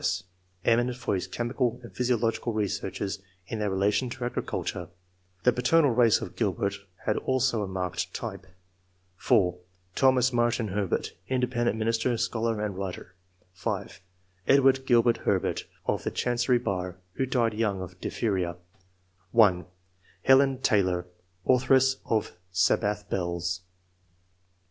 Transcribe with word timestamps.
S., 0.01 0.23
eminent 0.65 0.97
for 0.97 1.13
his 1.13 1.27
chemical 1.27 1.79
and 1.83 1.93
physiological 1.95 2.53
researches 2.53 3.19
in 3.45 3.59
their 3.59 3.69
relation 3.69 4.09
to 4.09 4.25
agri 4.25 4.41
culture 4.41 4.89
(the 5.43 5.53
paternal 5.53 5.91
race 5.91 6.21
of 6.21 6.35
Gilbert 6.35 6.77
had 7.05 7.17
also 7.17 7.61
a 7.61 7.67
marked 7.67 8.11
type); 8.11 8.47
(4) 9.17 9.59
Thomas 9.93 10.33
Martyn 10.33 10.69
Herbert, 10.69 11.13
Independent 11.27 11.77
minister, 11.77 12.17
scholar, 12.17 12.59
and 12.65 12.75
writer; 12.75 13.13
(5) 13.53 14.01
Edward 14.47 14.87
Gilbert 14.87 15.17
Herbert, 15.17 15.65
of 15.85 16.03
the 16.03 16.09
Chancery 16.09 16.57
bar, 16.57 16.97
who 17.13 17.27
died 17.27 17.53
young 17.53 17.79
of 17.79 18.01
diphtheria; 18.01 18.55
(1) 19.33 19.67
Helen 20.23 20.57
Taylor, 20.61 21.05
authoress 21.45 21.97
of 22.07 22.31
"Sabbath 22.51 23.07
Bells." 23.11 23.61